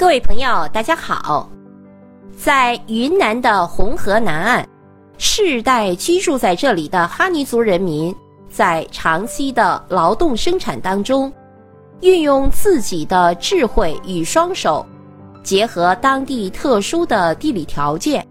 [0.00, 1.46] 各位朋友，大家好！
[2.34, 4.66] 在云南的红河南岸，
[5.18, 8.16] 世代居住在这里的哈尼族人民，
[8.48, 11.30] 在长期的劳动生产当中，
[12.00, 14.86] 运用自己的智慧与双手，
[15.42, 18.26] 结合当地特殊的地理条件，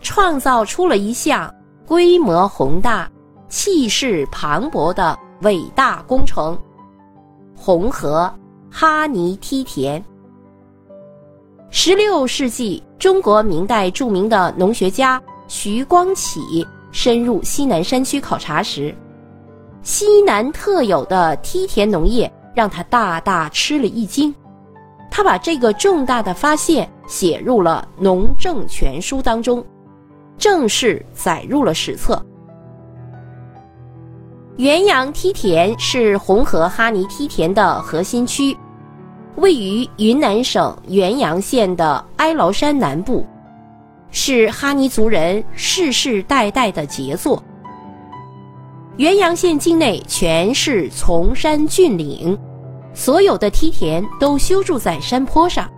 [0.00, 1.52] 创造出了一项
[1.88, 3.10] 规模宏大、
[3.48, 6.56] 气势磅礴的伟大工程——
[7.52, 8.32] 红河
[8.70, 10.00] 哈尼梯田。
[11.76, 18.94] 十六世纪，中国明代著名的农学家徐光启深入西南山区考察时，
[19.82, 24.32] 西南特有的梯田农业让他大大吃了一惊。
[25.10, 29.62] 他把这个重大的发现写入了《农政全书》当中，
[30.38, 32.24] 正式载入了史册。
[34.58, 38.56] 元阳梯田是红河哈尼梯田的核心区。
[39.36, 43.26] 位于云南省元阳县的哀牢山南部，
[44.10, 47.42] 是哈尼族人世世代代的杰作。
[48.96, 52.38] 元阳县境内全是崇山峻岭，
[52.94, 55.68] 所有的梯田都修筑在山坡上，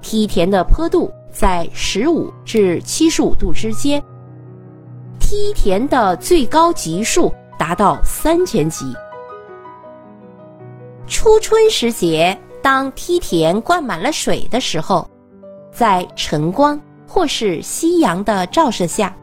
[0.00, 4.02] 梯田的坡度在十五至七十五度之间，
[5.20, 8.86] 梯田的最高级数达到三千级。
[11.06, 12.34] 初春时节。
[12.64, 15.06] 当梯田灌满了水的时候，
[15.70, 19.14] 在晨光或是夕阳的照射下，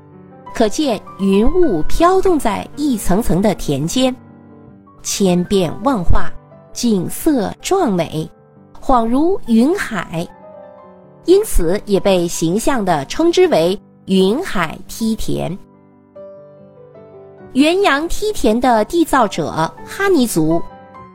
[0.53, 4.15] 可见云雾飘动在一层层的田间，
[5.01, 6.29] 千变万化，
[6.71, 8.29] 景色壮美，
[8.79, 10.27] 恍如云海，
[11.25, 13.75] 因此也被形象地称之为
[14.05, 15.57] “云海梯田”。
[17.53, 19.49] 元阳梯田的缔造者
[19.83, 20.61] 哈尼族。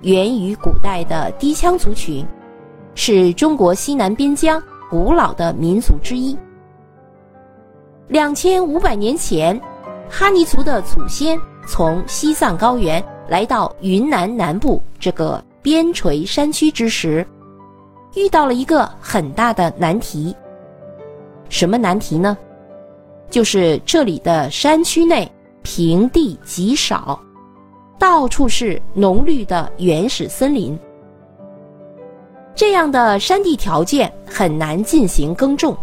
[0.02, 2.26] 源于古代的低羌族群，
[2.94, 6.36] 是中国西南边疆古老的民族之一。
[8.08, 9.60] 两千五百年前，
[10.08, 17.26] 哈尼族的祖先从西藏高原来到云南南部这个边陲山区之时，
[18.14, 20.34] 遇到了一个很大的难题。
[21.48, 22.36] 什么难题呢？
[23.28, 25.28] 就是这里的山区内
[25.62, 27.20] 平地极少。
[28.08, 30.78] 到处是浓绿的原始森林，
[32.54, 35.76] 这样的山地条件很难进行耕种。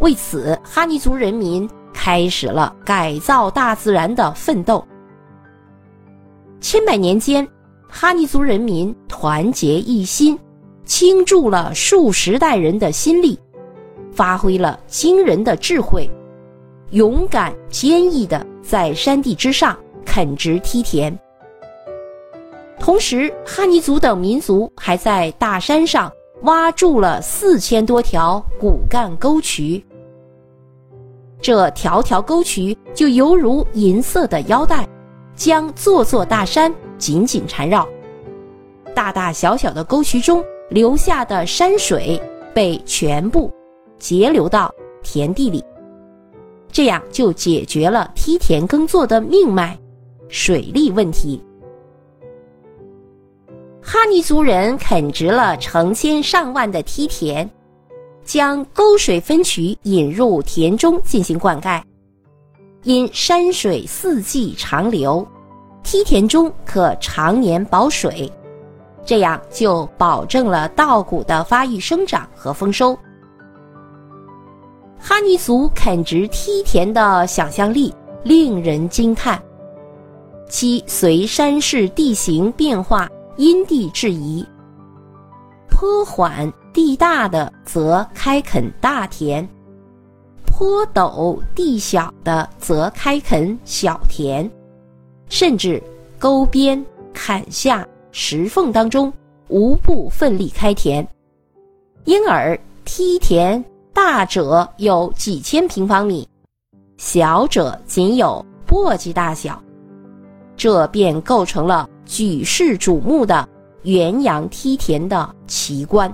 [0.00, 4.82] 为此，哈尼族人民开始了改造大自然的奋斗。
[6.58, 7.46] 千百年间，
[7.86, 10.38] 哈尼族人民团结一心，
[10.86, 13.38] 倾注了数十代人的心力，
[14.10, 16.10] 发挥了惊人的智慧，
[16.92, 19.76] 勇敢坚毅的在山地之上。
[20.06, 21.14] 垦植梯田，
[22.86, 26.08] 同时哈尼族等民族还在大山上
[26.42, 29.84] 挖筑了四千多条骨干沟渠。
[31.42, 34.88] 这条条沟渠就犹如银色的腰带，
[35.34, 37.84] 将座座大山紧紧缠绕。
[38.94, 42.22] 大大小小的沟渠中流下的山水
[42.54, 43.52] 被全部
[43.98, 44.72] 截流到
[45.02, 45.60] 田地里，
[46.70, 49.76] 这样就解决了梯田耕作的命脉。
[50.28, 51.44] 水利问题，
[53.88, 57.48] 哈尼族人垦植了成千上万的梯田，
[58.24, 61.80] 将沟水分渠引入田中进行灌溉。
[62.82, 65.24] 因山水四季长流，
[65.84, 68.28] 梯田中可常年保水，
[69.04, 72.92] 这样就保证了稻谷的发育生长和丰收。
[74.98, 79.40] 哈尼族垦植梯田的想象力令人惊叹。
[80.48, 84.46] 其随山势地形变化，因地制宜。
[85.68, 89.46] 坡缓地大的则开垦大田，
[90.46, 94.50] 坡陡地小的则开垦小田，
[95.28, 95.82] 甚至
[96.18, 96.82] 沟边、
[97.12, 99.12] 坎下、石缝当中
[99.48, 101.06] 无不奋力开田。
[102.04, 103.62] 因而梯田
[103.92, 106.26] 大者有几千平方米，
[106.96, 109.62] 小者仅有簸箕大小。
[110.56, 113.46] 这便构成了举世瞩目的
[113.82, 116.12] 元阳梯田的奇观。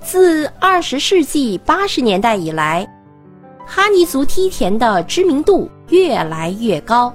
[0.00, 2.86] 自二十世纪八十年代以来，
[3.66, 7.12] 哈尼族梯田的知名度越来越高，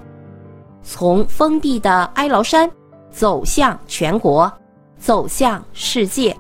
[0.84, 2.70] 从封闭的哀牢山
[3.10, 4.52] 走向全国，
[4.98, 6.36] 走向世界，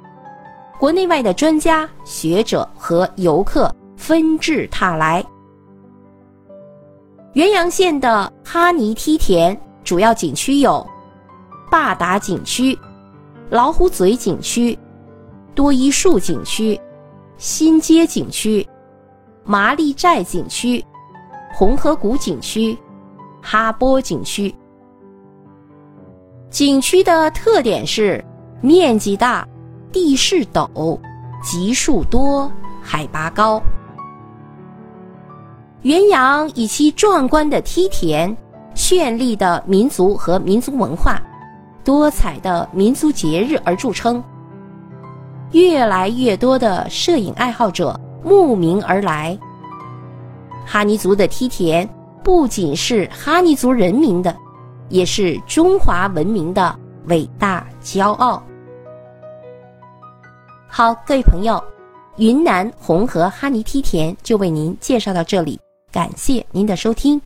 [0.79, 5.23] 国内外的专家学者和游客纷至沓来。
[7.33, 10.85] 元阳县的哈尼梯田主要景区有：
[11.69, 12.77] 坝达景区、
[13.49, 14.77] 老虎嘴景区、
[15.53, 16.79] 多依树景区、
[17.37, 18.65] 新街景区、
[19.43, 20.83] 麻栗寨景区、
[21.53, 22.77] 红河谷景区、
[23.41, 24.53] 哈波景区。
[26.49, 28.23] 景区的特点是
[28.61, 29.47] 面积大、
[29.91, 30.99] 地势陡、
[31.41, 32.51] 集树多、
[32.81, 33.61] 海拔高。
[35.81, 38.35] 元阳以其壮观的梯田、
[38.81, 41.21] 绚丽的民族和民族文化、
[41.83, 44.21] 多彩的民族节日而著称。
[45.51, 49.37] 越来越多的摄影爱好者慕名而来。
[50.65, 51.87] 哈尼族的梯田
[52.23, 54.35] 不仅是哈尼族人民的。
[54.89, 58.43] 也是中华文明的伟大骄傲。
[60.67, 61.63] 好，各位朋友，
[62.17, 65.57] 云南红河哈尼梯田就为您介绍到这里，
[65.93, 67.21] 感谢您的收听。